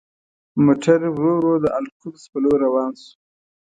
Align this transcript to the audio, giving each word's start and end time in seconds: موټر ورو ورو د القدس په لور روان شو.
موټر 0.65 0.99
ورو 1.15 1.33
ورو 1.37 1.53
د 1.63 1.65
القدس 1.79 2.23
په 2.31 2.37
لور 2.43 2.59
روان 2.67 2.91
شو. 3.01 3.13